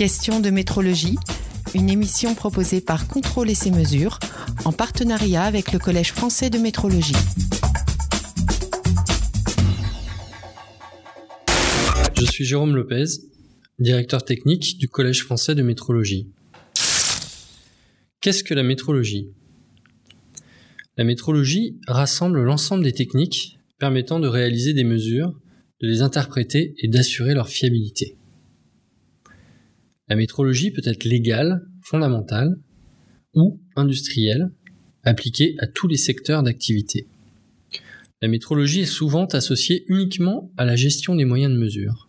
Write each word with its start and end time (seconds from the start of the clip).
Question 0.00 0.40
de 0.40 0.48
métrologie, 0.48 1.18
une 1.74 1.90
émission 1.90 2.34
proposée 2.34 2.80
par 2.80 3.06
Contrôle 3.06 3.50
et 3.50 3.54
ses 3.54 3.70
mesures 3.70 4.18
en 4.64 4.72
partenariat 4.72 5.42
avec 5.42 5.72
le 5.72 5.78
Collège 5.78 6.12
français 6.12 6.48
de 6.48 6.56
métrologie. 6.56 7.12
Je 12.16 12.24
suis 12.24 12.46
Jérôme 12.46 12.74
Lopez, 12.74 13.04
directeur 13.78 14.24
technique 14.24 14.78
du 14.78 14.88
Collège 14.88 15.22
français 15.22 15.54
de 15.54 15.62
métrologie. 15.62 16.30
Qu'est-ce 18.22 18.42
que 18.42 18.54
la 18.54 18.62
métrologie? 18.62 19.28
La 20.96 21.04
métrologie 21.04 21.78
rassemble 21.86 22.42
l'ensemble 22.42 22.84
des 22.84 22.94
techniques 22.94 23.58
permettant 23.78 24.18
de 24.18 24.28
réaliser 24.28 24.72
des 24.72 24.84
mesures, 24.84 25.38
de 25.82 25.86
les 25.86 26.00
interpréter 26.00 26.74
et 26.78 26.88
d'assurer 26.88 27.34
leur 27.34 27.50
fiabilité. 27.50 28.16
La 30.10 30.16
métrologie 30.16 30.72
peut 30.72 30.82
être 30.84 31.04
légale, 31.04 31.62
fondamentale 31.82 32.56
ou 33.32 33.60
industrielle, 33.76 34.50
appliquée 35.04 35.54
à 35.60 35.68
tous 35.68 35.86
les 35.86 35.96
secteurs 35.96 36.42
d'activité. 36.42 37.06
La 38.20 38.26
métrologie 38.26 38.80
est 38.80 38.86
souvent 38.86 39.26
associée 39.26 39.84
uniquement 39.86 40.50
à 40.56 40.64
la 40.64 40.74
gestion 40.74 41.14
des 41.14 41.24
moyens 41.24 41.52
de 41.52 41.58
mesure. 41.58 42.08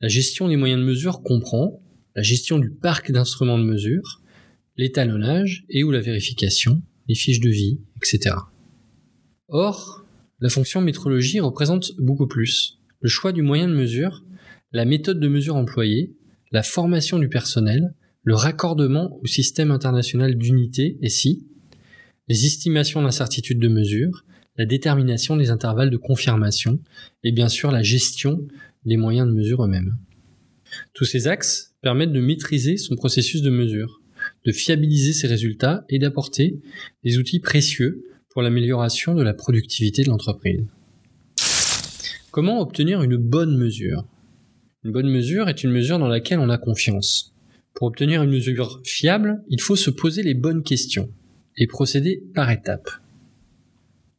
La 0.00 0.08
gestion 0.08 0.48
des 0.48 0.56
moyens 0.56 0.80
de 0.80 0.86
mesure 0.86 1.22
comprend 1.22 1.80
la 2.16 2.22
gestion 2.22 2.58
du 2.58 2.70
parc 2.70 3.12
d'instruments 3.12 3.60
de 3.60 3.64
mesure, 3.64 4.20
l'étalonnage 4.76 5.66
et 5.70 5.84
ou 5.84 5.92
la 5.92 6.00
vérification, 6.00 6.82
les 7.06 7.14
fiches 7.14 7.40
de 7.40 7.48
vie, 7.48 7.78
etc. 7.96 8.34
Or, 9.46 10.04
la 10.40 10.48
fonction 10.48 10.80
métrologie 10.80 11.38
représente 11.38 11.92
beaucoup 11.98 12.26
plus. 12.26 12.80
Le 13.00 13.08
choix 13.08 13.30
du 13.30 13.42
moyen 13.42 13.68
de 13.68 13.74
mesure, 13.74 14.24
la 14.72 14.84
méthode 14.84 15.20
de 15.20 15.28
mesure 15.28 15.54
employée, 15.54 16.16
la 16.52 16.62
formation 16.62 17.18
du 17.18 17.28
personnel, 17.28 17.94
le 18.24 18.34
raccordement 18.34 19.18
au 19.22 19.26
système 19.26 19.70
international 19.70 20.36
d'unité, 20.36 20.98
SI, 21.08 21.46
les 22.28 22.46
estimations 22.46 23.02
d'incertitude 23.02 23.58
de 23.58 23.68
mesure, 23.68 24.24
la 24.56 24.66
détermination 24.66 25.36
des 25.36 25.50
intervalles 25.50 25.90
de 25.90 25.96
confirmation 25.96 26.78
et 27.24 27.32
bien 27.32 27.48
sûr 27.48 27.70
la 27.70 27.82
gestion 27.82 28.40
des 28.84 28.96
moyens 28.96 29.28
de 29.28 29.32
mesure 29.32 29.64
eux-mêmes. 29.64 29.96
Tous 30.94 31.04
ces 31.04 31.28
axes 31.28 31.74
permettent 31.80 32.12
de 32.12 32.20
maîtriser 32.20 32.76
son 32.76 32.96
processus 32.96 33.40
de 33.40 33.50
mesure, 33.50 34.00
de 34.44 34.52
fiabiliser 34.52 35.12
ses 35.12 35.26
résultats 35.26 35.84
et 35.88 35.98
d'apporter 35.98 36.60
des 37.04 37.18
outils 37.18 37.40
précieux 37.40 38.04
pour 38.30 38.42
l'amélioration 38.42 39.14
de 39.14 39.22
la 39.22 39.32
productivité 39.32 40.02
de 40.02 40.08
l'entreprise. 40.08 40.64
Comment 42.30 42.60
obtenir 42.60 43.02
une 43.02 43.16
bonne 43.16 43.56
mesure? 43.56 44.04
Une 44.84 44.92
bonne 44.92 45.10
mesure 45.10 45.48
est 45.48 45.64
une 45.64 45.72
mesure 45.72 45.98
dans 45.98 46.06
laquelle 46.06 46.38
on 46.38 46.50
a 46.50 46.58
confiance. 46.58 47.34
Pour 47.74 47.88
obtenir 47.88 48.22
une 48.22 48.30
mesure 48.30 48.80
fiable, 48.84 49.42
il 49.48 49.60
faut 49.60 49.74
se 49.74 49.90
poser 49.90 50.22
les 50.22 50.34
bonnes 50.34 50.62
questions 50.62 51.10
et 51.56 51.66
procéder 51.66 52.22
par 52.32 52.48
étapes. 52.50 52.88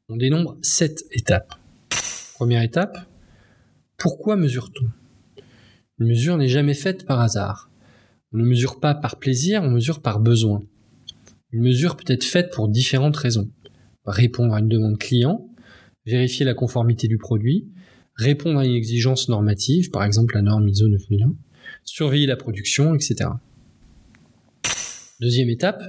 On 0.10 0.18
dénombre 0.18 0.58
sept 0.62 1.06
étapes. 1.12 1.56
Première 2.34 2.62
étape, 2.62 2.98
pourquoi 3.98 4.36
mesure-t-on? 4.36 4.88
Une 6.00 6.08
mesure 6.08 6.38
n'est 6.38 6.50
jamais 6.50 6.74
faite 6.74 7.06
par 7.06 7.22
hasard. 7.22 7.70
On 8.34 8.38
ne 8.38 8.46
mesure 8.46 8.82
pas 8.82 8.96
par 8.96 9.18
plaisir, 9.18 9.64
on 9.64 9.72
mesure 9.72 10.02
par 10.02 10.20
besoin. 10.20 10.62
Une 11.52 11.64
mesure 11.64 11.96
peut 11.96 12.12
être 12.12 12.26
faite 12.26 12.52
pour 12.54 12.68
différentes 12.68 13.18
raisons. 13.18 13.50
Répondre 14.06 14.54
à 14.54 14.60
une 14.60 14.68
demande 14.68 14.98
client, 14.98 15.48
vérifier 16.06 16.46
la 16.46 16.54
conformité 16.54 17.08
du 17.08 17.18
produit, 17.18 17.70
répondre 18.20 18.60
à 18.60 18.66
une 18.66 18.76
exigence 18.76 19.30
normative, 19.30 19.90
par 19.92 20.04
exemple 20.04 20.36
la 20.36 20.42
norme 20.42 20.68
ISO 20.68 20.88
9001, 20.88 21.34
surveiller 21.86 22.28
la 22.28 22.36
production, 22.36 22.94
etc. 22.94 23.30
Deuxième 25.22 25.50
étape, 25.50 25.82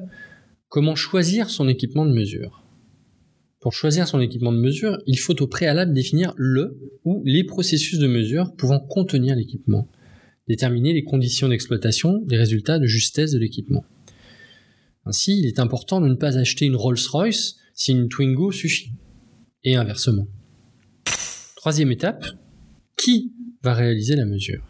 comment 0.69 0.95
choisir 0.95 1.51
son 1.51 1.69
équipement 1.69 2.07
de 2.07 2.13
mesure? 2.13 2.65
Pour 3.61 3.73
choisir 3.73 4.07
son 4.07 4.21
équipement 4.21 4.53
de 4.53 4.59
mesure, 4.59 4.99
il 5.07 5.19
faut 5.19 5.41
au 5.43 5.47
préalable 5.47 5.93
définir 5.93 6.33
le 6.37 6.79
ou 7.05 7.23
les 7.27 7.45
processus 7.45 7.99
de 7.99 8.07
mesure 8.07 8.55
pouvant 8.57 8.79
contenir 8.79 9.35
l'équipement, 9.35 9.89
déterminer 10.49 10.93
les 10.93 11.05
conditions 11.05 11.49
d'exploitation, 11.49 12.25
les 12.29 12.39
résultats 12.39 12.79
de 12.79 12.87
justesse 12.87 13.33
de 13.33 13.39
l'équipement. 13.39 13.85
Ainsi, 15.05 15.39
il 15.41 15.47
est 15.47 15.59
important 15.59 16.01
de 16.01 16.09
ne 16.09 16.15
pas 16.15 16.39
acheter 16.39 16.67
une 16.67 16.77
Rolls-Royce 16.77 17.57
si 17.75 17.91
une 17.93 18.09
Twingo 18.09 18.53
suffit, 18.53 18.93
et 19.65 19.75
inversement. 19.75 20.29
Troisième 21.61 21.93
étape, 21.93 22.25
qui 22.97 23.35
va 23.63 23.75
réaliser 23.75 24.17
la 24.17 24.25
mesure? 24.25 24.65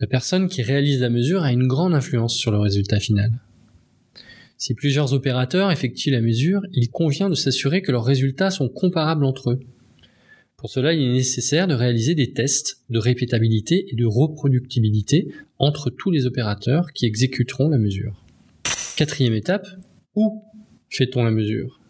La 0.00 0.06
personne 0.06 0.48
qui 0.48 0.62
réalise 0.62 1.02
la 1.02 1.10
mesure 1.10 1.42
a 1.42 1.52
une 1.52 1.66
grande 1.66 1.92
influence 1.92 2.34
sur 2.34 2.50
le 2.50 2.56
résultat 2.56 2.98
final. 2.98 3.30
Si 4.56 4.72
plusieurs 4.72 5.12
opérateurs 5.12 5.70
effectuent 5.70 6.12
la 6.12 6.22
mesure, 6.22 6.62
il 6.72 6.88
convient 6.88 7.28
de 7.28 7.34
s'assurer 7.34 7.82
que 7.82 7.92
leurs 7.92 8.06
résultats 8.06 8.50
sont 8.50 8.70
comparables 8.70 9.26
entre 9.26 9.50
eux. 9.50 9.60
Pour 10.56 10.70
cela, 10.70 10.94
il 10.94 11.02
est 11.02 11.12
nécessaire 11.12 11.68
de 11.68 11.74
réaliser 11.74 12.14
des 12.14 12.32
tests 12.32 12.78
de 12.88 12.98
répétabilité 12.98 13.84
et 13.92 13.96
de 13.96 14.06
reproductibilité 14.06 15.28
entre 15.58 15.90
tous 15.90 16.10
les 16.10 16.24
opérateurs 16.24 16.90
qui 16.94 17.04
exécuteront 17.04 17.68
la 17.68 17.76
mesure. 17.76 18.24
Quatrième 18.96 19.34
étape, 19.34 19.66
où 20.14 20.42
fait-on 20.88 21.22
la 21.22 21.30
mesure? 21.30 21.83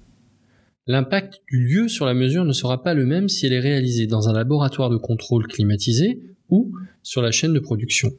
L'impact 0.86 1.40
du 1.48 1.66
lieu 1.66 1.88
sur 1.88 2.04
la 2.04 2.12
mesure 2.12 2.44
ne 2.44 2.52
sera 2.52 2.82
pas 2.82 2.92
le 2.92 3.06
même 3.06 3.30
si 3.30 3.46
elle 3.46 3.54
est 3.54 3.60
réalisée 3.60 4.06
dans 4.06 4.28
un 4.28 4.34
laboratoire 4.34 4.90
de 4.90 4.98
contrôle 4.98 5.46
climatisé 5.46 6.20
ou 6.50 6.74
sur 7.02 7.22
la 7.22 7.30
chaîne 7.30 7.54
de 7.54 7.58
production. 7.58 8.12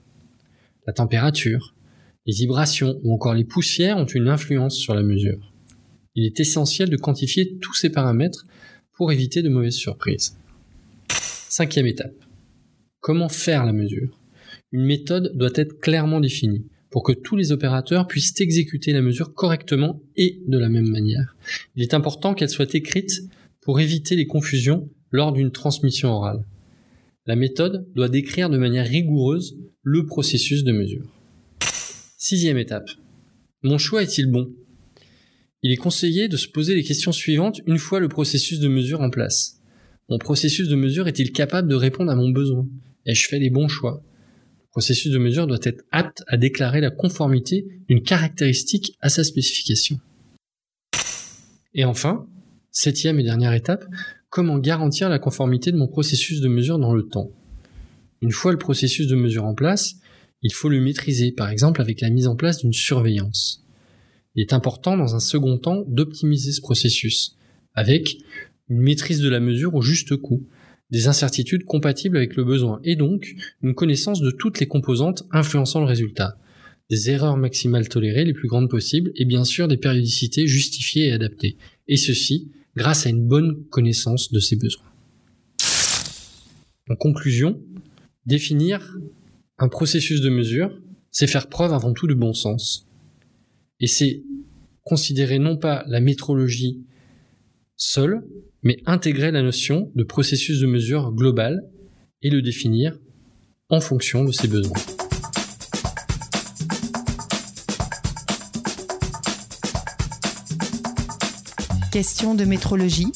La 0.87 0.93
température, 0.93 1.75
les 2.25 2.33
vibrations 2.33 2.99
ou 3.03 3.13
encore 3.13 3.35
les 3.35 3.43
poussières 3.43 3.97
ont 3.97 4.05
une 4.05 4.29
influence 4.29 4.77
sur 4.77 4.95
la 4.95 5.03
mesure. 5.03 5.51
Il 6.15 6.25
est 6.25 6.39
essentiel 6.39 6.89
de 6.89 6.97
quantifier 6.97 7.59
tous 7.59 7.75
ces 7.75 7.91
paramètres 7.91 8.47
pour 8.93 9.11
éviter 9.11 9.43
de 9.43 9.49
mauvaises 9.49 9.75
surprises. 9.75 10.35
Cinquième 11.09 11.85
étape. 11.85 12.15
Comment 12.99 13.29
faire 13.29 13.65
la 13.65 13.73
mesure? 13.73 14.17
Une 14.71 14.85
méthode 14.85 15.37
doit 15.37 15.51
être 15.53 15.79
clairement 15.79 16.19
définie 16.19 16.65
pour 16.95 17.03
que 17.03 17.11
tous 17.11 17.35
les 17.35 17.51
opérateurs 17.51 18.07
puissent 18.07 18.39
exécuter 18.39 18.93
la 18.93 19.01
mesure 19.01 19.33
correctement 19.33 20.01
et 20.15 20.39
de 20.47 20.57
la 20.57 20.69
même 20.69 20.87
manière. 20.87 21.35
Il 21.75 21.83
est 21.83 21.93
important 21.93 22.33
qu'elle 22.33 22.49
soit 22.49 22.73
écrite 22.73 23.11
pour 23.63 23.81
éviter 23.81 24.15
les 24.15 24.27
confusions 24.27 24.89
lors 25.11 25.33
d'une 25.33 25.51
transmission 25.51 26.11
orale. 26.11 26.45
La 27.25 27.35
méthode 27.35 27.85
doit 27.95 28.07
décrire 28.07 28.49
de 28.49 28.57
manière 28.57 28.87
rigoureuse 28.87 29.57
le 29.83 30.05
processus 30.05 30.63
de 30.63 30.71
mesure. 30.71 31.03
Sixième 32.17 32.57
étape. 32.57 32.89
Mon 33.61 33.77
choix 33.77 34.01
est-il 34.01 34.27
bon? 34.27 34.49
Il 35.63 35.73
est 35.73 35.75
conseillé 35.75 36.29
de 36.29 36.37
se 36.37 36.47
poser 36.47 36.75
les 36.75 36.83
questions 36.83 37.11
suivantes 37.11 37.59
une 37.67 37.77
fois 37.77 37.99
le 37.99 38.07
processus 38.07 38.61
de 38.61 38.69
mesure 38.69 39.01
en 39.01 39.09
place. 39.09 39.59
Mon 40.07 40.17
processus 40.17 40.69
de 40.69 40.75
mesure 40.77 41.09
est-il 41.09 41.33
capable 41.33 41.67
de 41.67 41.75
répondre 41.75 42.09
à 42.09 42.15
mon 42.15 42.29
besoin? 42.29 42.65
Ai-je 43.05 43.27
fait 43.27 43.39
les 43.39 43.49
bons 43.49 43.67
choix? 43.67 44.01
Processus 44.75 45.09
de 45.09 45.17
mesure 45.17 45.47
doit 45.47 45.57
être 45.63 45.85
apte 45.93 46.25
à 46.27 46.35
déclarer 46.35 46.81
la 46.81 46.91
conformité 46.91 47.65
d'une 47.87 48.03
caractéristique 48.03 48.97
à 48.99 49.07
sa 49.07 49.23
spécification. 49.23 50.01
Et 51.73 51.85
enfin, 51.85 52.27
septième 52.71 53.17
et 53.17 53.23
dernière 53.23 53.53
étape, 53.53 53.85
comment 54.29 54.59
garantir 54.59 55.07
la 55.07 55.17
conformité 55.17 55.71
de 55.71 55.77
mon 55.77 55.87
processus 55.87 56.41
de 56.41 56.49
mesure 56.49 56.77
dans 56.77 56.93
le 56.93 57.03
temps? 57.03 57.31
Une 58.21 58.33
fois 58.33 58.51
le 58.51 58.57
processus 58.57 59.07
de 59.07 59.15
mesure 59.15 59.45
en 59.45 59.55
place, 59.55 59.95
il 60.41 60.51
faut 60.51 60.67
le 60.67 60.81
maîtriser, 60.81 61.31
par 61.31 61.49
exemple 61.49 61.79
avec 61.79 62.01
la 62.01 62.09
mise 62.09 62.27
en 62.27 62.35
place 62.35 62.57
d'une 62.57 62.73
surveillance. 62.73 63.63
Il 64.35 64.41
est 64.41 64.51
important 64.51 64.97
dans 64.97 65.15
un 65.15 65.21
second 65.21 65.57
temps 65.57 65.85
d'optimiser 65.87 66.51
ce 66.51 66.59
processus, 66.59 67.37
avec 67.75 68.17
une 68.67 68.81
maîtrise 68.81 69.21
de 69.21 69.29
la 69.29 69.39
mesure 69.39 69.73
au 69.73 69.81
juste 69.81 70.17
coût, 70.17 70.45
des 70.91 71.07
incertitudes 71.07 71.63
compatibles 71.63 72.17
avec 72.17 72.35
le 72.35 72.43
besoin 72.43 72.79
et 72.83 72.95
donc 72.95 73.35
une 73.61 73.75
connaissance 73.75 74.21
de 74.21 74.31
toutes 74.31 74.59
les 74.59 74.67
composantes 74.67 75.23
influençant 75.31 75.79
le 75.79 75.87
résultat, 75.87 76.37
des 76.89 77.09
erreurs 77.09 77.37
maximales 77.37 77.89
tolérées 77.89 78.25
les 78.25 78.33
plus 78.33 78.47
grandes 78.47 78.69
possibles 78.69 79.11
et 79.15 79.25
bien 79.25 79.43
sûr 79.43 79.67
des 79.67 79.77
périodicités 79.77 80.47
justifiées 80.47 81.07
et 81.07 81.11
adaptées, 81.11 81.57
et 81.87 81.97
ceci 81.97 82.51
grâce 82.75 83.05
à 83.05 83.09
une 83.09 83.27
bonne 83.27 83.65
connaissance 83.69 84.31
de 84.31 84.39
ses 84.39 84.55
besoins. 84.55 84.83
En 86.89 86.95
conclusion, 86.95 87.59
définir 88.25 88.95
un 89.57 89.69
processus 89.69 90.21
de 90.21 90.29
mesure, 90.29 90.71
c'est 91.11 91.27
faire 91.27 91.47
preuve 91.47 91.73
avant 91.73 91.93
tout 91.93 92.07
de 92.07 92.13
bon 92.13 92.33
sens. 92.33 92.85
Et 93.79 93.87
c'est 93.87 94.21
considérer 94.83 95.39
non 95.39 95.57
pas 95.57 95.83
la 95.87 95.99
métrologie 95.99 96.83
seule, 97.77 98.23
mais 98.63 98.77
intégrer 98.85 99.31
la 99.31 99.41
notion 99.41 99.91
de 99.95 100.03
processus 100.03 100.59
de 100.59 100.67
mesure 100.67 101.11
global 101.11 101.61
et 102.21 102.29
le 102.29 102.41
définir 102.41 102.97
en 103.69 103.81
fonction 103.81 104.23
de 104.23 104.31
ses 104.31 104.47
besoins. 104.47 104.79
Question 111.91 112.35
de 112.35 112.43
métrologie, 112.43 113.11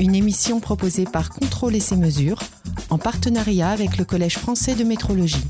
une 0.00 0.14
émission 0.14 0.60
proposée 0.60 1.04
par 1.04 1.30
Contrôle 1.30 1.76
et 1.76 1.80
ses 1.80 1.96
mesures 1.96 2.40
en 2.90 2.98
partenariat 2.98 3.70
avec 3.70 3.98
le 3.98 4.04
Collège 4.04 4.38
français 4.38 4.74
de 4.74 4.84
métrologie. 4.84 5.44